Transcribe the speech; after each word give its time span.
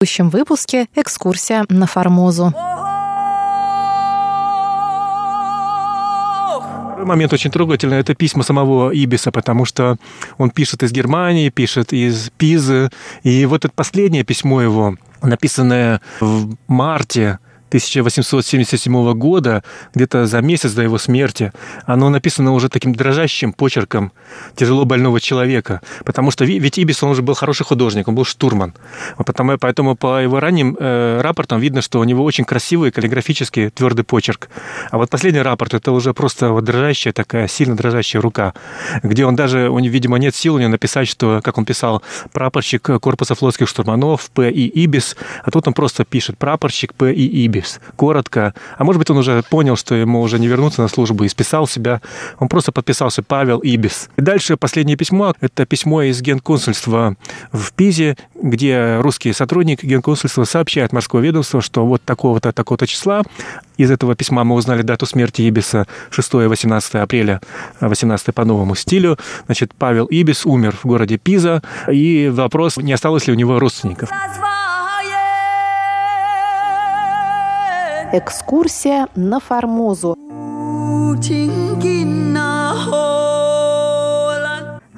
В 0.00 0.06
следующем 0.06 0.30
выпуске 0.30 0.88
экскурсия 0.94 1.66
на 1.68 1.86
Формозу. 1.86 2.54
Момент 7.04 7.34
очень 7.34 7.50
трогательный. 7.50 7.98
Это 7.98 8.14
письма 8.14 8.42
самого 8.42 8.92
Ибиса, 8.92 9.30
потому 9.30 9.66
что 9.66 9.98
он 10.38 10.48
пишет 10.52 10.82
из 10.82 10.90
Германии, 10.90 11.50
пишет 11.50 11.92
из 11.92 12.30
Пизы. 12.38 12.88
И 13.24 13.44
вот 13.44 13.66
это 13.66 13.74
последнее 13.74 14.24
письмо 14.24 14.62
его, 14.62 14.96
написанное 15.20 16.00
в 16.18 16.56
марте 16.66 17.38
1877 17.70 19.12
года, 19.14 19.62
где-то 19.94 20.26
за 20.26 20.40
месяц 20.40 20.72
до 20.72 20.82
его 20.82 20.98
смерти, 20.98 21.52
оно 21.86 22.10
написано 22.10 22.52
уже 22.52 22.68
таким 22.68 22.92
дрожащим 22.96 23.52
почерком 23.52 24.10
тяжело 24.56 24.84
больного 24.84 25.20
человека. 25.20 25.80
Потому 26.04 26.32
что 26.32 26.44
ведь 26.44 26.78
Ибис, 26.78 27.00
он 27.04 27.10
уже 27.10 27.22
был 27.22 27.34
хороший 27.34 27.64
художник, 27.64 28.08
он 28.08 28.16
был 28.16 28.24
штурман. 28.24 28.74
Потому, 29.24 29.56
поэтому 29.56 29.94
по 29.94 30.20
его 30.20 30.40
ранним 30.40 30.76
э, 30.80 31.20
рапортам 31.20 31.60
видно, 31.60 31.80
что 31.80 32.00
у 32.00 32.04
него 32.04 32.24
очень 32.24 32.44
красивый 32.44 32.90
каллиграфический 32.90 33.70
твердый 33.70 34.04
почерк. 34.04 34.48
А 34.90 34.98
вот 34.98 35.08
последний 35.08 35.42
рапорт, 35.42 35.72
это 35.74 35.92
уже 35.92 36.12
просто 36.12 36.50
вот 36.50 36.64
дрожащая 36.64 37.12
такая, 37.12 37.46
сильно 37.46 37.76
дрожащая 37.76 38.20
рука, 38.20 38.52
где 39.04 39.24
он 39.24 39.36
даже, 39.36 39.70
у 39.70 39.78
него, 39.78 39.94
видимо, 39.94 40.18
нет 40.18 40.34
сил 40.34 40.56
у 40.56 40.58
него 40.58 40.70
написать, 40.70 41.06
что, 41.06 41.40
как 41.44 41.56
он 41.56 41.64
писал, 41.64 42.02
прапорщик 42.32 42.82
корпуса 42.82 43.36
флотских 43.36 43.68
штурманов 43.68 44.28
П. 44.30 44.50
И. 44.50 44.66
Ибис, 44.84 45.16
а 45.44 45.52
тут 45.52 45.68
он 45.68 45.74
просто 45.74 46.04
пишет 46.04 46.36
прапорщик 46.36 46.94
П. 46.94 47.12
И. 47.12 47.44
Ибис 47.46 47.59
Ибис. 47.60 47.80
Коротко. 47.96 48.54
А 48.76 48.84
может 48.84 48.98
быть, 48.98 49.10
он 49.10 49.18
уже 49.18 49.42
понял, 49.48 49.76
что 49.76 49.94
ему 49.94 50.20
уже 50.20 50.38
не 50.38 50.48
вернуться 50.48 50.82
на 50.82 50.88
службу 50.88 51.24
и 51.24 51.28
списал 51.28 51.66
себя. 51.66 52.00
Он 52.38 52.48
просто 52.48 52.72
подписался 52.72 53.22
Павел 53.22 53.60
Ибис. 53.60 54.08
И 54.16 54.22
дальше 54.22 54.56
последнее 54.56 54.96
письмо. 54.96 55.34
Это 55.40 55.66
письмо 55.66 56.02
из 56.02 56.20
генконсульства 56.20 57.16
в 57.52 57.72
Пизе, 57.72 58.16
где 58.40 58.98
русский 59.00 59.32
сотрудник 59.32 59.82
генконсульства 59.82 60.44
сообщает 60.44 60.92
морское 60.92 61.22
ведомство, 61.22 61.60
что 61.60 61.86
вот 61.86 62.02
такого-то, 62.02 62.52
такого-то 62.52 62.86
числа. 62.86 63.22
Из 63.76 63.90
этого 63.90 64.14
письма 64.14 64.44
мы 64.44 64.56
узнали 64.56 64.82
дату 64.82 65.06
смерти 65.06 65.42
Ибиса 65.42 65.86
6-18 66.10 66.98
апреля 66.98 67.40
18 67.80 68.34
по 68.34 68.44
новому 68.44 68.74
стилю. 68.74 69.18
Значит, 69.46 69.72
Павел 69.74 70.06
Ибис 70.06 70.46
умер 70.46 70.76
в 70.82 70.86
городе 70.86 71.18
Пиза. 71.18 71.62
И 71.90 72.30
вопрос, 72.32 72.76
не 72.76 72.92
осталось 72.92 73.26
ли 73.26 73.32
у 73.32 73.36
него 73.36 73.58
родственников. 73.58 74.10
Экскурсия 78.12 79.06
на 79.14 79.38
Формозу. 79.38 80.16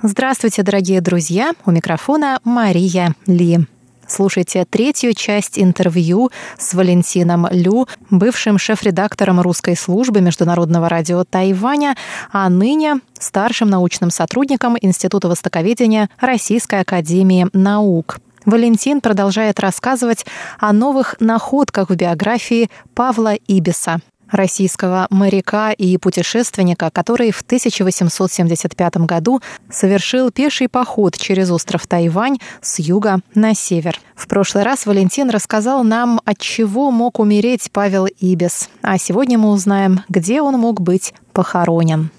Здравствуйте, 0.02 0.62
дорогие 0.62 1.02
друзья! 1.02 1.52
У 1.66 1.70
микрофона 1.70 2.40
Мария 2.42 3.14
Ли. 3.26 3.66
Слушайте 4.06 4.64
третью 4.64 5.12
часть 5.12 5.58
интервью 5.58 6.30
с 6.56 6.72
Валентином 6.72 7.46
Лю, 7.50 7.86
бывшим 8.08 8.56
шеф-редактором 8.56 9.42
русской 9.42 9.76
службы 9.76 10.22
Международного 10.22 10.88
радио 10.88 11.24
Тайваня, 11.24 11.96
а 12.32 12.48
ныне 12.48 13.00
старшим 13.18 13.68
научным 13.68 14.10
сотрудником 14.10 14.78
Института 14.80 15.28
востоковедения 15.28 16.08
Российской 16.18 16.80
академии 16.80 17.46
наук. 17.52 18.16
Валентин 18.44 19.00
продолжает 19.00 19.60
рассказывать 19.60 20.26
о 20.58 20.72
новых 20.72 21.16
находках 21.20 21.90
в 21.90 21.94
биографии 21.94 22.70
Павла 22.94 23.34
Ибиса, 23.34 24.00
российского 24.32 25.06
моряка 25.10 25.72
и 25.72 25.96
путешественника, 25.98 26.90
который 26.90 27.30
в 27.30 27.42
1875 27.42 28.96
году 28.98 29.40
совершил 29.70 30.30
пеший 30.30 30.68
поход 30.68 31.16
через 31.16 31.50
остров 31.50 31.86
Тайвань 31.86 32.38
с 32.60 32.78
юга 32.78 33.20
на 33.34 33.54
север. 33.54 34.00
В 34.16 34.26
прошлый 34.26 34.64
раз 34.64 34.86
Валентин 34.86 35.30
рассказал 35.30 35.84
нам, 35.84 36.20
от 36.24 36.38
чего 36.38 36.90
мог 36.90 37.20
умереть 37.20 37.70
Павел 37.72 38.06
Ибис, 38.06 38.68
а 38.80 38.98
сегодня 38.98 39.38
мы 39.38 39.50
узнаем, 39.50 40.00
где 40.08 40.40
он 40.40 40.58
мог 40.58 40.80
быть 40.80 41.14
похоронен. 41.32 42.10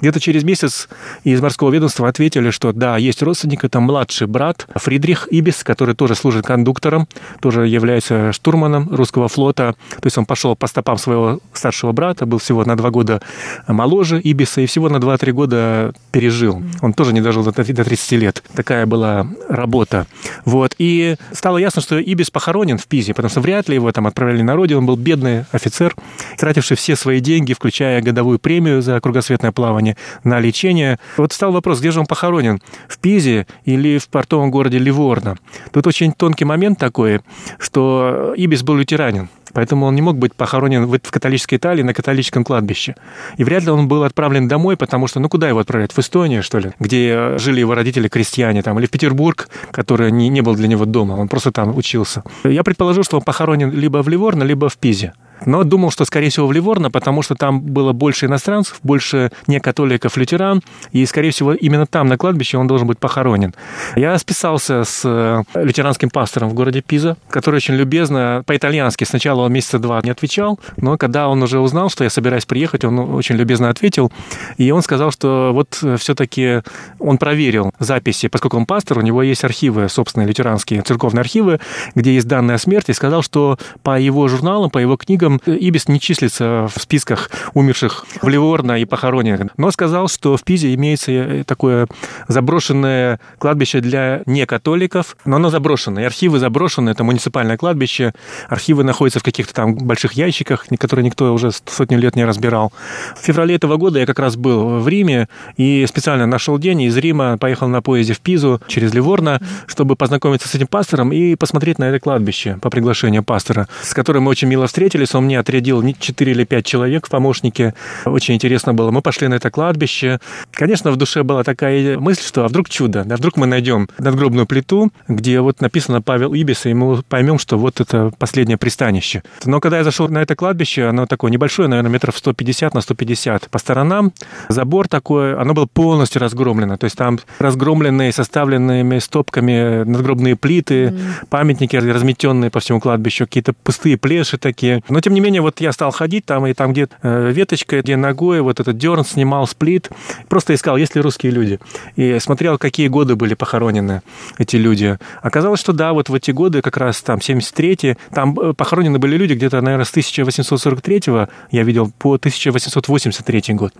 Где-то 0.00 0.20
через 0.20 0.44
месяц 0.44 0.88
из 1.24 1.40
морского 1.40 1.70
ведомства 1.70 2.08
ответили, 2.08 2.50
что 2.50 2.72
да, 2.72 2.96
есть 2.96 3.22
родственник, 3.22 3.64
это 3.64 3.80
младший 3.80 4.26
брат 4.26 4.66
Фридрих 4.74 5.28
Ибис, 5.30 5.62
который 5.64 5.94
тоже 5.94 6.14
служит 6.14 6.46
кондуктором, 6.46 7.08
тоже 7.40 7.66
является 7.66 8.32
штурманом 8.32 8.88
русского 8.90 9.28
флота. 9.28 9.74
То 9.90 10.06
есть 10.06 10.18
он 10.18 10.26
пошел 10.26 10.56
по 10.56 10.66
стопам 10.66 10.98
своего 10.98 11.40
старшего 11.52 11.92
брата, 11.92 12.26
был 12.26 12.38
всего 12.38 12.64
на 12.64 12.76
два 12.76 12.90
года 12.90 13.20
моложе 13.66 14.20
Ибиса 14.20 14.60
и 14.60 14.66
всего 14.66 14.88
на 14.88 14.96
2-3 14.96 15.32
года 15.32 15.92
пережил. 16.12 16.62
Он 16.82 16.92
тоже 16.92 17.12
не 17.12 17.20
дожил 17.20 17.44
до 17.44 17.52
30 17.52 18.12
лет. 18.12 18.42
Такая 18.54 18.86
была 18.86 19.26
работа. 19.48 20.06
Вот. 20.44 20.74
И 20.78 21.16
стало 21.32 21.58
ясно, 21.58 21.82
что 21.82 21.98
Ибис 21.98 22.30
похоронен 22.30 22.78
в 22.78 22.86
Пизе, 22.86 23.14
потому 23.14 23.30
что 23.30 23.40
вряд 23.40 23.68
ли 23.68 23.74
его 23.74 23.90
там 23.92 24.06
отправляли 24.06 24.42
на 24.42 24.56
родину. 24.56 24.80
Он 24.80 24.86
был 24.86 24.96
бедный 24.96 25.44
офицер, 25.52 25.94
тративший 26.38 26.76
все 26.76 26.96
свои 26.96 27.20
деньги, 27.20 27.52
включая 27.52 28.02
годовую 28.02 28.38
премию 28.38 28.82
за 28.82 29.00
кругосветное 29.00 29.52
плавание, 29.52 29.89
Казани 29.90 29.96
на 30.24 30.40
лечение. 30.40 30.98
Вот 31.16 31.32
стал 31.32 31.52
вопрос, 31.52 31.80
где 31.80 31.90
же 31.90 32.00
он 32.00 32.06
похоронен? 32.06 32.60
В 32.88 32.98
Пизе 32.98 33.46
или 33.64 33.98
в 33.98 34.08
портовом 34.08 34.50
городе 34.50 34.78
Ливорно? 34.78 35.36
Тут 35.72 35.86
очень 35.86 36.12
тонкий 36.12 36.44
момент 36.44 36.78
такой, 36.78 37.20
что 37.58 38.34
Ибис 38.36 38.62
был 38.62 38.76
лютеранин. 38.76 39.28
Поэтому 39.52 39.86
он 39.86 39.96
не 39.96 40.02
мог 40.02 40.16
быть 40.16 40.32
похоронен 40.34 40.86
в 40.86 41.10
католической 41.10 41.56
Италии 41.56 41.82
на 41.82 41.92
католическом 41.92 42.44
кладбище. 42.44 42.94
И 43.36 43.42
вряд 43.42 43.64
ли 43.64 43.70
он 43.70 43.88
был 43.88 44.04
отправлен 44.04 44.46
домой, 44.46 44.76
потому 44.76 45.08
что, 45.08 45.18
ну, 45.18 45.28
куда 45.28 45.48
его 45.48 45.58
отправлять? 45.58 45.92
В 45.92 45.98
Эстонию, 45.98 46.42
что 46.44 46.60
ли? 46.60 46.70
Где 46.78 47.36
жили 47.38 47.58
его 47.58 47.74
родители 47.74 48.06
крестьяне, 48.06 48.62
там, 48.62 48.78
или 48.78 48.86
в 48.86 48.90
Петербург, 48.90 49.48
который 49.72 50.12
не, 50.12 50.28
не 50.28 50.40
был 50.40 50.54
для 50.54 50.68
него 50.68 50.84
дома, 50.84 51.14
он 51.14 51.26
просто 51.26 51.50
там 51.50 51.76
учился. 51.76 52.22
Я 52.44 52.62
предположу, 52.62 53.02
что 53.02 53.16
он 53.16 53.24
похоронен 53.24 53.72
либо 53.72 54.02
в 54.04 54.08
Ливорно, 54.08 54.44
либо 54.44 54.68
в 54.68 54.76
Пизе 54.76 55.14
но 55.46 55.64
думал, 55.64 55.90
что, 55.90 56.04
скорее 56.04 56.30
всего, 56.30 56.46
в 56.46 56.52
Ливорно, 56.52 56.90
потому 56.90 57.22
что 57.22 57.34
там 57.34 57.60
было 57.60 57.92
больше 57.92 58.26
иностранцев, 58.26 58.78
больше 58.82 59.30
не 59.46 59.60
католиков, 59.60 60.16
лютеран, 60.16 60.62
и, 60.92 61.04
скорее 61.06 61.30
всего, 61.30 61.54
именно 61.54 61.86
там, 61.86 62.08
на 62.08 62.16
кладбище, 62.16 62.58
он 62.58 62.66
должен 62.66 62.86
быть 62.86 62.98
похоронен. 62.98 63.54
Я 63.96 64.18
списался 64.18 64.84
с 64.84 65.02
э, 65.04 65.42
лютеранским 65.54 66.10
пастором 66.10 66.48
в 66.48 66.54
городе 66.54 66.82
Пиза, 66.82 67.16
который 67.28 67.56
очень 67.56 67.74
любезно, 67.74 68.42
по-итальянски, 68.46 69.04
сначала 69.04 69.42
он 69.42 69.52
месяца 69.52 69.78
два 69.78 70.00
не 70.02 70.10
отвечал, 70.10 70.58
но 70.76 70.96
когда 70.96 71.28
он 71.28 71.42
уже 71.42 71.60
узнал, 71.60 71.90
что 71.90 72.04
я 72.04 72.10
собираюсь 72.10 72.46
приехать, 72.46 72.84
он 72.84 72.98
очень 72.98 73.36
любезно 73.36 73.70
ответил, 73.70 74.12
и 74.56 74.70
он 74.70 74.82
сказал, 74.82 75.10
что 75.10 75.50
вот 75.52 75.78
э, 75.82 75.96
все-таки 75.96 76.62
он 76.98 77.18
проверил 77.18 77.72
записи, 77.78 78.28
поскольку 78.28 78.56
он 78.56 78.66
пастор, 78.66 78.98
у 78.98 79.02
него 79.02 79.22
есть 79.22 79.44
архивы, 79.44 79.88
собственные 79.88 80.28
лютеранские 80.28 80.82
церковные 80.82 81.20
архивы, 81.20 81.60
где 81.94 82.14
есть 82.14 82.26
данные 82.26 82.56
о 82.56 82.58
смерти, 82.58 82.90
и 82.90 82.94
сказал, 82.94 83.22
что 83.22 83.58
по 83.82 83.98
его 83.98 84.26
журналам, 84.28 84.70
по 84.70 84.78
его 84.78 84.96
книгам 84.96 85.29
этом 85.36 85.54
Ибис 85.54 85.88
не 85.88 86.00
числится 86.00 86.68
в 86.74 86.80
списках 86.80 87.30
умерших 87.54 88.04
в 88.22 88.28
Ливорно 88.28 88.80
и 88.80 88.84
похороненных, 88.84 89.52
но 89.56 89.70
сказал, 89.70 90.08
что 90.08 90.36
в 90.36 90.42
Пизе 90.42 90.74
имеется 90.74 91.12
э, 91.12 91.44
такое 91.44 91.86
заброшенное 92.28 93.20
кладбище 93.38 93.80
для 93.80 94.22
некатоликов, 94.26 95.16
но 95.24 95.36
оно 95.36 95.50
заброшенное. 95.50 96.06
Архивы 96.06 96.38
заброшены, 96.38 96.90
это 96.90 97.04
муниципальное 97.04 97.56
кладбище, 97.56 98.12
архивы 98.48 98.84
находятся 98.84 99.20
в 99.20 99.22
каких-то 99.22 99.54
там 99.54 99.74
больших 99.74 100.12
ящиках, 100.14 100.66
которые 100.78 101.04
никто 101.04 101.32
уже 101.32 101.50
сотню 101.52 101.98
лет 101.98 102.16
не 102.16 102.24
разбирал. 102.24 102.72
В 103.16 103.24
феврале 103.24 103.54
этого 103.54 103.76
года 103.76 103.98
я 103.98 104.06
как 104.06 104.18
раз 104.18 104.36
был 104.36 104.80
в 104.80 104.88
Риме 104.88 105.28
и 105.56 105.86
специально 105.86 106.26
нашел 106.26 106.58
день 106.58 106.82
из 106.82 106.96
Рима 106.96 107.38
поехал 107.38 107.68
на 107.68 107.82
поезде 107.82 108.14
в 108.14 108.20
Пизу 108.20 108.60
через 108.66 108.94
Ливорно, 108.94 109.40
чтобы 109.66 109.96
познакомиться 109.96 110.48
с 110.48 110.54
этим 110.54 110.66
пастором 110.66 111.12
и 111.12 111.34
посмотреть 111.34 111.78
на 111.78 111.84
это 111.84 112.00
кладбище 112.00 112.58
по 112.60 112.70
приглашению 112.70 113.22
пастора, 113.22 113.68
с 113.82 113.94
которым 113.94 114.24
мы 114.24 114.30
очень 114.30 114.48
мило 114.48 114.66
встретились. 114.66 115.14
Он 115.14 115.19
он 115.20 115.26
мне 115.26 115.38
отрядил 115.38 115.82
4 115.82 116.32
или 116.32 116.44
5 116.44 116.64
человек 116.64 117.06
в 117.06 117.10
помощники. 117.10 117.74
Очень 118.04 118.34
интересно 118.34 118.74
было. 118.74 118.90
Мы 118.90 119.02
пошли 119.02 119.28
на 119.28 119.34
это 119.34 119.50
кладбище. 119.50 120.18
Конечно, 120.50 120.90
в 120.90 120.96
душе 120.96 121.22
была 121.22 121.44
такая 121.44 121.98
мысль, 121.98 122.22
что 122.22 122.44
а 122.44 122.48
вдруг 122.48 122.68
чудо, 122.68 123.04
да 123.04 123.16
вдруг 123.16 123.36
мы 123.36 123.46
найдем 123.46 123.88
надгробную 123.98 124.46
плиту, 124.46 124.90
где 125.08 125.40
вот 125.40 125.60
написано 125.60 126.00
Павел 126.02 126.32
Ибис, 126.32 126.66
и 126.66 126.74
мы 126.74 127.02
поймем, 127.02 127.38
что 127.38 127.58
вот 127.58 127.80
это 127.80 128.12
последнее 128.18 128.56
пристанище. 128.56 129.22
Но 129.44 129.60
когда 129.60 129.78
я 129.78 129.84
зашел 129.84 130.08
на 130.08 130.18
это 130.18 130.34
кладбище, 130.34 130.86
оно 130.86 131.06
такое 131.06 131.30
небольшое, 131.30 131.68
наверное, 131.68 131.90
метров 131.90 132.16
150 132.16 132.74
на 132.74 132.80
150 132.80 133.50
по 133.50 133.58
сторонам, 133.58 134.12
забор 134.48 134.88
такой, 134.88 135.34
оно 135.36 135.52
было 135.52 135.66
полностью 135.66 136.20
разгромлено. 136.22 136.76
То 136.78 136.84
есть 136.84 136.96
там 136.96 137.18
разгромленные, 137.38 138.12
составленными 138.12 138.98
стопками 138.98 139.84
надгробные 139.84 140.36
плиты, 140.36 140.86
mm. 140.86 141.00
памятники 141.28 141.76
разметенные 141.76 142.50
по 142.50 142.60
всему 142.60 142.80
кладбищу, 142.80 143.26
какие-то 143.26 143.52
пустые 143.52 143.98
плеши 143.98 144.38
такие. 144.38 144.82
Но 144.88 145.00
тем 145.00 145.09
тем 145.10 145.16
не 145.16 145.20
менее, 145.22 145.42
вот 145.42 145.60
я 145.60 145.72
стал 145.72 145.90
ходить 145.90 146.24
там, 146.24 146.46
и 146.46 146.54
там 146.54 146.72
где 146.72 146.88
э, 147.02 147.32
веточка, 147.32 147.80
где 147.82 147.96
ногой, 147.96 148.42
вот 148.42 148.60
этот 148.60 148.78
дерн 148.78 149.04
снимал 149.04 149.48
сплит, 149.48 149.90
просто 150.28 150.54
искал, 150.54 150.76
есть 150.76 150.94
ли 150.94 151.00
русские 151.00 151.32
люди. 151.32 151.58
И 151.96 152.20
смотрел, 152.20 152.58
какие 152.58 152.86
годы 152.86 153.16
были 153.16 153.34
похоронены 153.34 154.02
эти 154.38 154.54
люди. 154.54 154.98
Оказалось, 155.20 155.58
что 155.58 155.72
да, 155.72 155.94
вот 155.94 156.10
в 156.10 156.14
эти 156.14 156.30
годы, 156.30 156.62
как 156.62 156.76
раз 156.76 157.02
там 157.02 157.18
73-й, 157.18 157.96
там 158.14 158.38
э, 158.38 158.54
похоронены 158.54 159.00
были 159.00 159.16
люди 159.16 159.32
где-то, 159.32 159.60
наверное, 159.60 159.84
с 159.84 159.92
1843-го, 159.92 161.28
я 161.50 161.62
видел, 161.64 161.90
по 161.98 162.14
1883 162.14 163.54
год. 163.54 163.74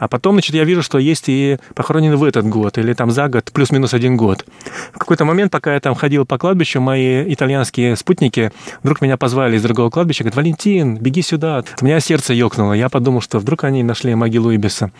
А 0.00 0.08
потом, 0.08 0.34
значит, 0.34 0.56
я 0.56 0.64
вижу, 0.64 0.82
что 0.82 0.98
есть 0.98 1.28
и 1.28 1.58
похоронены 1.76 2.16
в 2.16 2.24
этот 2.24 2.48
год, 2.48 2.78
или 2.78 2.94
там 2.94 3.12
за 3.12 3.28
год, 3.28 3.52
плюс-минус 3.52 3.94
один 3.94 4.16
год. 4.16 4.44
В 4.92 4.98
какой-то 4.98 5.24
момент, 5.24 5.52
пока 5.52 5.74
я 5.74 5.78
там 5.78 5.94
ходил 5.94 6.26
по 6.26 6.36
кладбищу, 6.36 6.80
мои 6.80 7.32
итальянские 7.32 7.94
спутники 7.94 8.50
вдруг 8.82 9.02
меня 9.02 9.16
позвали 9.16 9.56
из 9.56 9.62
другого 9.62 9.88
кладбища, 9.88 10.24
говорят, 10.24 10.34
Валентин, 10.34 10.63
беги 10.64 11.22
сюда. 11.22 11.62
У 11.80 11.84
меня 11.84 12.00
сердце 12.00 12.34
ёкнуло. 12.34 12.72
Я 12.72 12.88
подумал, 12.88 13.20
что 13.20 13.38
вдруг 13.38 13.64
они 13.64 13.82
нашли 13.82 14.14
могилу 14.14 14.50
Ибиса. 14.50 14.90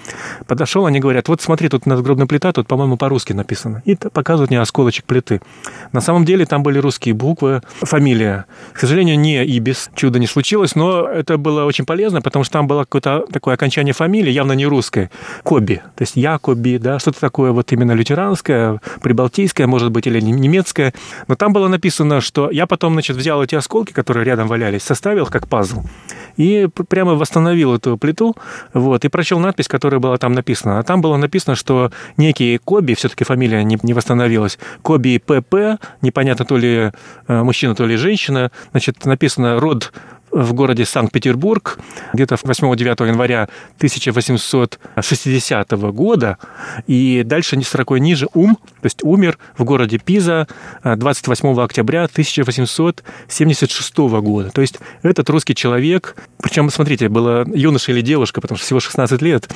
Подошел, 0.46 0.86
они 0.86 1.00
говорят, 1.00 1.28
вот 1.28 1.40
смотри, 1.40 1.68
тут 1.68 1.86
надгробная 1.86 2.26
плита, 2.26 2.52
тут, 2.52 2.66
по-моему, 2.66 2.96
по-русски 2.96 3.32
написано. 3.32 3.82
И 3.84 3.94
показывают 3.96 4.50
мне 4.50 4.60
осколочек 4.60 5.04
плиты. 5.04 5.40
На 5.92 6.00
самом 6.00 6.24
деле 6.24 6.46
там 6.46 6.62
были 6.62 6.78
русские 6.78 7.14
буквы, 7.14 7.62
фамилия. 7.80 8.46
К 8.72 8.78
сожалению, 8.78 9.18
не 9.18 9.44
Ибис. 9.44 9.90
Чудо 9.94 10.18
не 10.18 10.26
случилось, 10.26 10.74
но 10.74 11.06
это 11.06 11.38
было 11.38 11.64
очень 11.64 11.86
полезно, 11.86 12.20
потому 12.20 12.44
что 12.44 12.52
там 12.52 12.66
было 12.66 12.80
какое-то 12.80 13.24
такое 13.32 13.54
окончание 13.54 13.94
фамилии, 13.94 14.30
явно 14.30 14.52
не 14.52 14.66
русское. 14.66 15.10
Коби. 15.42 15.82
То 15.96 16.02
есть 16.02 16.16
Якоби, 16.16 16.78
да, 16.78 16.98
что-то 16.98 17.20
такое 17.20 17.52
вот 17.52 17.72
именно 17.72 17.92
лютеранское, 17.92 18.80
прибалтийское, 19.00 19.66
может 19.66 19.90
быть, 19.90 20.06
или 20.06 20.20
немецкое. 20.20 20.92
Но 21.28 21.34
там 21.34 21.52
было 21.52 21.68
написано, 21.68 22.20
что 22.20 22.50
я 22.50 22.66
потом, 22.66 22.94
значит, 22.94 23.16
взял 23.16 23.42
эти 23.42 23.54
осколки, 23.54 23.92
которые 23.92 24.24
рядом 24.24 24.48
валялись, 24.48 24.82
составил 24.82 25.26
как 25.26 25.48
пазл 25.54 25.82
и 26.36 26.68
прямо 26.88 27.14
восстановил 27.14 27.76
эту 27.76 27.96
плиту, 27.96 28.34
вот, 28.72 29.04
и 29.04 29.08
прочел 29.08 29.38
надпись, 29.38 29.68
которая 29.68 30.00
была 30.00 30.16
там 30.16 30.32
написана. 30.32 30.80
А 30.80 30.82
там 30.82 31.00
было 31.00 31.16
написано, 31.16 31.54
что 31.54 31.92
некий 32.16 32.58
Коби, 32.58 32.94
все-таки 32.94 33.22
фамилия 33.22 33.62
не, 33.62 33.78
не 33.84 33.94
восстановилась, 33.94 34.58
Коби 34.82 35.22
ПП, 35.24 35.80
непонятно 36.02 36.44
то 36.44 36.56
ли 36.56 36.90
э, 37.28 37.42
мужчина, 37.44 37.76
то 37.76 37.86
ли 37.86 37.94
женщина, 37.94 38.50
значит, 38.72 39.04
написано 39.04 39.60
род 39.60 39.92
в 40.34 40.52
городе 40.52 40.84
Санкт-Петербург 40.84 41.78
где-то 42.12 42.34
8-9 42.34 43.06
января 43.06 43.48
1860 43.76 45.70
года, 45.92 46.38
и 46.86 47.22
дальше 47.24 47.60
строкой 47.62 48.00
ниже 48.00 48.26
ум, 48.34 48.56
то 48.56 48.86
есть 48.86 49.04
умер 49.04 49.38
в 49.56 49.64
городе 49.64 49.98
Пиза 49.98 50.48
28 50.82 51.60
октября 51.60 52.04
1876 52.04 53.96
года. 53.96 54.50
То 54.50 54.60
есть 54.60 54.80
этот 55.02 55.30
русский 55.30 55.54
человек, 55.54 56.16
причем, 56.42 56.68
смотрите, 56.70 57.08
было 57.08 57.46
юноша 57.54 57.92
или 57.92 58.00
девушка, 58.00 58.40
потому 58.40 58.58
что 58.58 58.66
всего 58.66 58.80
16 58.80 59.22
лет, 59.22 59.48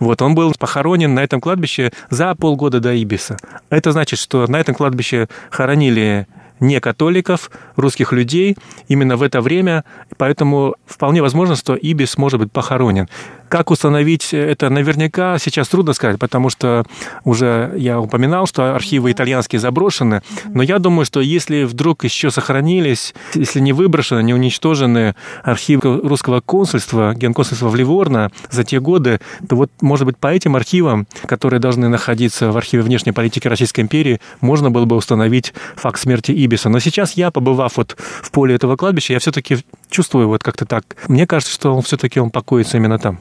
вот, 0.00 0.20
он 0.20 0.34
был 0.34 0.52
похоронен 0.58 1.14
на 1.14 1.20
этом 1.20 1.40
кладбище 1.40 1.92
за 2.10 2.34
полгода 2.34 2.80
до 2.80 2.92
Ибиса. 2.92 3.36
Это 3.70 3.92
значит, 3.92 4.18
что 4.18 4.46
на 4.48 4.56
этом 4.58 4.74
кладбище 4.74 5.28
хоронили 5.50 6.26
не 6.60 6.80
католиков, 6.80 7.50
русских 7.76 8.12
людей 8.12 8.56
именно 8.88 9.16
в 9.16 9.22
это 9.22 9.40
время, 9.40 9.84
поэтому 10.16 10.76
вполне 10.86 11.22
возможно, 11.22 11.56
что 11.56 11.74
Ибис 11.74 12.16
может 12.18 12.40
быть 12.40 12.52
похоронен. 12.52 13.08
Как 13.54 13.70
установить 13.70 14.34
это 14.34 14.68
наверняка 14.68 15.38
сейчас 15.38 15.68
трудно 15.68 15.92
сказать, 15.92 16.18
потому 16.18 16.50
что 16.50 16.84
уже 17.22 17.72
я 17.76 18.00
упоминал, 18.00 18.48
что 18.48 18.74
архивы 18.74 19.12
итальянские 19.12 19.60
заброшены, 19.60 20.22
но 20.46 20.64
я 20.64 20.80
думаю, 20.80 21.06
что 21.06 21.20
если 21.20 21.62
вдруг 21.62 22.02
еще 22.02 22.32
сохранились, 22.32 23.14
если 23.32 23.60
не 23.60 23.72
выброшены, 23.72 24.24
не 24.24 24.34
уничтожены 24.34 25.14
архивы 25.44 26.00
русского 26.00 26.40
консульства, 26.40 27.14
генконсульства 27.14 27.68
в 27.68 27.76
Ливорно 27.76 28.32
за 28.50 28.64
те 28.64 28.80
годы, 28.80 29.20
то 29.48 29.54
вот, 29.54 29.70
может 29.80 30.06
быть, 30.06 30.16
по 30.16 30.34
этим 30.34 30.56
архивам, 30.56 31.06
которые 31.24 31.60
должны 31.60 31.88
находиться 31.88 32.50
в 32.50 32.56
архиве 32.56 32.82
внешней 32.82 33.12
политики 33.12 33.46
Российской 33.46 33.82
империи, 33.82 34.20
можно 34.40 34.72
было 34.72 34.84
бы 34.84 34.96
установить 34.96 35.54
факт 35.76 36.00
смерти 36.00 36.32
Ибиса. 36.32 36.70
Но 36.70 36.80
сейчас 36.80 37.12
я, 37.12 37.30
побывав 37.30 37.76
вот 37.76 37.96
в 37.98 38.32
поле 38.32 38.56
этого 38.56 38.74
кладбища, 38.74 39.12
я 39.12 39.20
все-таки 39.20 39.58
чувствую 39.90 40.26
вот 40.26 40.42
как-то 40.42 40.66
так. 40.66 40.96
Мне 41.06 41.24
кажется, 41.28 41.54
что 41.54 41.72
он 41.72 41.82
все-таки 41.82 42.18
он 42.18 42.30
покоится 42.30 42.78
именно 42.78 42.98
там. 42.98 43.20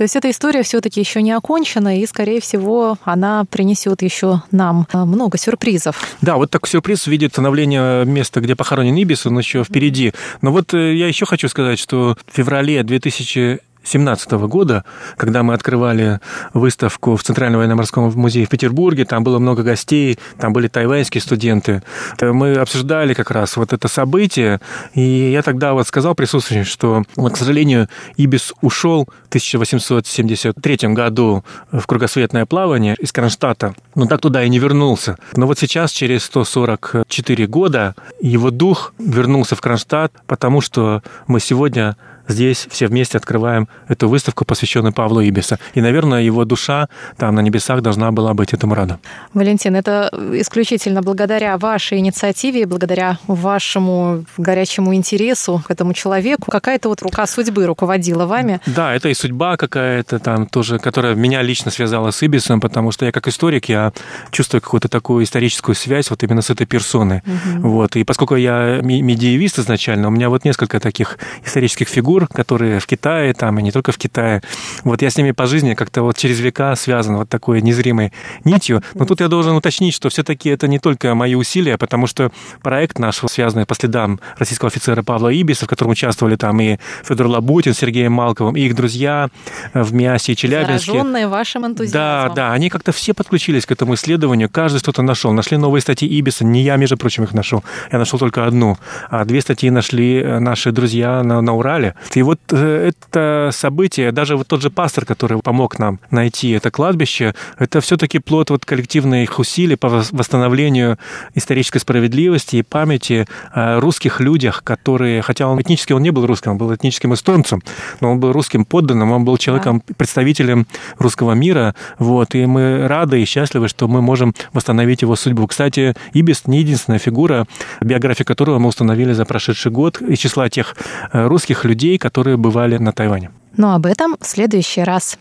То 0.00 0.04
есть 0.04 0.16
эта 0.16 0.30
история 0.30 0.62
все-таки 0.62 0.98
еще 0.98 1.20
не 1.20 1.32
окончена, 1.32 1.98
и, 1.98 2.06
скорее 2.06 2.40
всего, 2.40 2.96
она 3.04 3.44
принесет 3.44 4.00
еще 4.00 4.42
нам 4.50 4.86
э, 4.94 5.04
много 5.04 5.36
сюрпризов. 5.36 6.16
Да, 6.22 6.36
вот 6.36 6.50
такой 6.50 6.70
сюрприз 6.70 7.02
в 7.02 7.08
виде 7.08 7.28
становления 7.28 8.06
места, 8.06 8.40
где 8.40 8.56
похоронен 8.56 8.96
Ибис, 8.96 9.26
он 9.26 9.38
еще 9.38 9.62
впереди. 9.62 10.14
Но 10.40 10.52
вот 10.52 10.72
э, 10.72 10.94
я 10.96 11.06
еще 11.06 11.26
хочу 11.26 11.50
сказать, 11.50 11.78
что 11.78 12.16
в 12.26 12.34
феврале 12.34 12.82
2000 12.82 13.60
2017 13.82 14.32
года, 14.48 14.84
когда 15.16 15.42
мы 15.42 15.54
открывали 15.54 16.20
выставку 16.52 17.16
в 17.16 17.22
Центральном 17.22 17.60
военно-морском 17.60 18.12
музее 18.14 18.46
в 18.46 18.48
Петербурге, 18.50 19.04
там 19.04 19.24
было 19.24 19.38
много 19.38 19.62
гостей, 19.62 20.18
там 20.38 20.52
были 20.52 20.68
тайваньские 20.68 21.20
студенты. 21.22 21.82
Мы 22.20 22.54
обсуждали 22.54 23.14
как 23.14 23.30
раз 23.30 23.56
вот 23.56 23.72
это 23.72 23.88
событие, 23.88 24.60
и 24.94 25.30
я 25.32 25.42
тогда 25.42 25.72
вот 25.72 25.86
сказал 25.88 26.14
присутствующим, 26.14 26.64
что, 26.64 27.04
к 27.16 27.36
сожалению, 27.36 27.88
Ибис 28.16 28.52
ушел 28.60 29.06
в 29.24 29.28
1873 29.28 30.88
году 30.94 31.44
в 31.72 31.86
кругосветное 31.86 32.46
плавание 32.46 32.96
из 32.98 33.12
Кронштадта, 33.12 33.74
но 33.94 34.06
так 34.06 34.20
туда 34.20 34.44
и 34.44 34.48
не 34.48 34.58
вернулся. 34.58 35.16
Но 35.34 35.46
вот 35.46 35.58
сейчас, 35.58 35.90
через 35.92 36.24
144 36.24 37.46
года, 37.46 37.94
его 38.20 38.50
дух 38.50 38.92
вернулся 38.98 39.56
в 39.56 39.60
Кронштадт, 39.60 40.12
потому 40.26 40.60
что 40.60 41.02
мы 41.26 41.40
сегодня 41.40 41.96
здесь 42.28 42.66
все 42.70 42.86
вместе 42.86 43.18
открываем 43.18 43.68
эту 43.88 44.08
выставку, 44.08 44.44
посвященную 44.44 44.92
Павлу 44.92 45.20
Ибиса. 45.20 45.58
И, 45.74 45.80
наверное, 45.80 46.22
его 46.22 46.44
душа 46.44 46.88
там 47.16 47.34
на 47.34 47.40
небесах 47.40 47.82
должна 47.82 48.10
была 48.12 48.34
быть 48.34 48.52
этому 48.52 48.74
рада. 48.74 48.98
Валентин, 49.34 49.76
это 49.76 50.10
исключительно 50.34 51.02
благодаря 51.02 51.56
вашей 51.58 51.98
инициативе, 51.98 52.66
благодаря 52.66 53.18
вашему 53.26 54.24
горячему 54.36 54.94
интересу 54.94 55.62
к 55.66 55.70
этому 55.70 55.92
человеку. 55.92 56.50
Какая-то 56.50 56.88
вот 56.88 57.02
рука 57.02 57.26
судьбы 57.26 57.66
руководила 57.66 58.26
вами. 58.26 58.60
Да, 58.66 58.94
это 58.94 59.08
и 59.08 59.14
судьба 59.14 59.56
какая-то 59.56 60.18
там 60.18 60.46
тоже, 60.46 60.78
которая 60.78 61.14
меня 61.14 61.42
лично 61.42 61.70
связала 61.70 62.10
с 62.10 62.22
Ибисом, 62.22 62.60
потому 62.60 62.92
что 62.92 63.06
я 63.06 63.12
как 63.12 63.28
историк, 63.28 63.68
я 63.68 63.92
чувствую 64.30 64.60
какую-то 64.60 64.88
такую 64.88 65.24
историческую 65.24 65.74
связь 65.74 66.10
вот 66.10 66.22
именно 66.22 66.42
с 66.42 66.50
этой 66.50 66.66
персоной. 66.66 67.22
Угу. 67.26 67.68
Вот. 67.68 67.96
И 67.96 68.04
поскольку 68.04 68.36
я 68.36 68.80
медиевист 68.82 69.58
изначально, 69.58 70.08
у 70.08 70.10
меня 70.10 70.28
вот 70.28 70.44
несколько 70.44 70.80
таких 70.80 71.18
исторических 71.44 71.88
фигур, 71.88 72.09
культур, 72.10 72.28
которые 72.28 72.80
в 72.80 72.86
Китае, 72.86 73.34
там, 73.34 73.58
и 73.58 73.62
не 73.62 73.70
только 73.70 73.92
в 73.92 73.98
Китае. 73.98 74.42
Вот 74.84 75.02
я 75.02 75.10
с 75.10 75.16
ними 75.16 75.32
по 75.32 75.46
жизни 75.46 75.74
как-то 75.74 76.02
вот 76.02 76.16
через 76.16 76.40
века 76.40 76.74
связан 76.74 77.16
вот 77.16 77.28
такой 77.28 77.62
незримой 77.62 78.12
нитью. 78.44 78.82
Но 78.94 79.04
тут 79.04 79.20
я 79.20 79.28
должен 79.28 79.54
уточнить, 79.54 79.94
что 79.94 80.08
все-таки 80.08 80.48
это 80.48 80.66
не 80.66 80.78
только 80.78 81.14
мои 81.14 81.34
усилия, 81.34 81.76
потому 81.78 82.06
что 82.06 82.32
проект 82.62 82.98
наш, 82.98 83.20
связанный 83.28 83.64
по 83.64 83.74
следам 83.74 84.18
российского 84.38 84.68
офицера 84.68 85.02
Павла 85.02 85.28
Ибиса, 85.28 85.66
в 85.66 85.68
котором 85.68 85.92
участвовали 85.92 86.36
там 86.36 86.60
и 86.60 86.78
Федор 87.04 87.26
Лабутин 87.26 87.74
с 87.74 87.78
Сергеем 87.78 88.12
Малковым, 88.12 88.56
и 88.56 88.62
их 88.62 88.74
друзья 88.74 89.28
в 89.74 89.92
Мясе 89.92 90.32
и 90.32 90.36
Челябинске. 90.36 90.92
Зараженные 90.92 91.28
вашим 91.28 91.64
энтузиазмом. 91.66 91.92
Да, 91.92 92.32
да, 92.34 92.52
они 92.52 92.70
как-то 92.70 92.92
все 92.92 93.14
подключились 93.14 93.66
к 93.66 93.72
этому 93.72 93.94
исследованию, 93.94 94.48
каждый 94.50 94.78
что-то 94.78 95.02
нашел. 95.02 95.32
Нашли 95.32 95.56
новые 95.56 95.80
статьи 95.80 96.08
Ибиса, 96.08 96.44
не 96.44 96.62
я, 96.62 96.76
между 96.76 96.96
прочим, 96.96 97.24
их 97.24 97.34
нашел. 97.34 97.62
Я 97.92 97.98
нашел 97.98 98.18
только 98.18 98.46
одну. 98.46 98.76
А 99.08 99.24
две 99.24 99.40
статьи 99.40 99.70
нашли 99.70 100.22
наши 100.40 100.72
друзья 100.72 101.22
на, 101.22 101.40
на 101.40 101.54
Урале. 101.54 101.94
И 102.14 102.22
вот 102.22 102.40
э, 102.50 102.90
это 102.90 103.50
событие, 103.52 104.12
даже 104.12 104.36
вот 104.36 104.48
тот 104.48 104.62
же 104.62 104.70
пастор, 104.70 105.04
который 105.04 105.38
помог 105.40 105.78
нам 105.78 106.00
найти 106.10 106.50
это 106.50 106.70
кладбище, 106.70 107.34
это 107.58 107.80
все-таки 107.80 108.18
плод 108.18 108.50
вот 108.50 108.64
коллективных 108.64 109.38
усилий 109.38 109.76
по 109.76 109.88
восстановлению 109.88 110.98
исторической 111.34 111.78
справедливости 111.78 112.56
и 112.56 112.62
памяти 112.62 113.26
о 113.52 113.80
русских 113.80 114.20
людях, 114.20 114.62
которые, 114.64 115.22
хотя 115.22 115.46
он 115.46 115.60
этнически 115.60 115.92
он 115.92 116.02
не 116.02 116.10
был 116.10 116.26
русским, 116.26 116.52
он 116.52 116.58
был 116.58 116.74
этническим 116.74 117.14
эстонцем, 117.14 117.62
но 118.00 118.12
он 118.12 118.20
был 118.20 118.32
русским 118.32 118.64
подданным, 118.64 119.12
он 119.12 119.24
был 119.24 119.36
человеком, 119.36 119.82
представителем 119.96 120.66
русского 120.98 121.32
мира, 121.32 121.74
вот, 121.98 122.34
и 122.34 122.46
мы 122.46 122.86
рады 122.88 123.22
и 123.22 123.24
счастливы, 123.24 123.68
что 123.68 123.88
мы 123.88 124.02
можем 124.02 124.34
восстановить 124.52 125.02
его 125.02 125.16
судьбу. 125.16 125.46
Кстати, 125.46 125.94
Ибис 126.12 126.46
не 126.46 126.60
единственная 126.60 126.98
фигура, 126.98 127.46
биографию 127.80 128.26
которого 128.26 128.58
мы 128.58 128.68
установили 128.68 129.12
за 129.12 129.24
прошедший 129.24 129.72
год 129.72 130.00
из 130.00 130.18
числа 130.18 130.48
тех 130.48 130.76
э, 131.12 131.26
русских 131.26 131.64
людей, 131.64 131.89
которые 131.98 132.36
бывали 132.36 132.78
на 132.78 132.92
Тайване. 132.92 133.30
Но 133.56 133.74
об 133.74 133.86
этом 133.86 134.16
в 134.20 134.26
следующий 134.26 134.82
раз. 134.82 135.18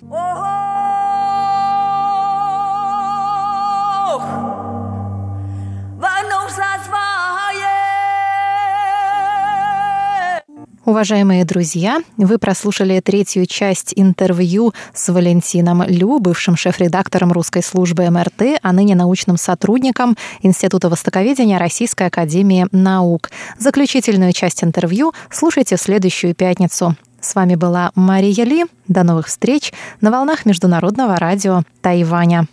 Уважаемые 10.90 11.46
друзья, 11.46 12.02
вы 12.18 12.40
прослушали 12.40 13.00
третью 13.00 13.46
часть 13.46 13.94
интервью 13.96 14.74
с 14.92 15.14
Валентином 15.14 15.84
Лю, 15.84 16.18
бывшим 16.18 16.56
шеф-редактором 16.56 17.32
русской 17.32 17.62
службы 17.62 18.10
МРТ, 18.10 18.60
а 18.64 18.74
ныне 18.74 18.96
научным 18.96 19.38
сотрудником 19.38 20.18
Института 20.42 20.90
востоковедения 20.90 21.60
Российской 21.60 22.08
академии 22.08 22.66
наук. 22.72 23.30
Заключительную 23.60 24.34
часть 24.34 24.64
интервью 24.64 25.14
слушайте 25.30 25.76
в 25.76 25.80
следующую 25.80 26.34
пятницу. 26.34 26.96
С 27.22 27.36
вами 27.36 27.54
была 27.54 27.92
Мария 27.94 28.44
Ли. 28.44 28.66
До 28.88 29.04
новых 29.04 29.28
встреч 29.28 29.72
на 30.02 30.10
волнах 30.10 30.48
Международного 30.48 31.18
радио 31.18 31.62
Тайваня. 31.82 32.48